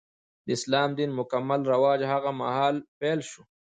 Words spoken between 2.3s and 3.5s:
مهال پیل شو.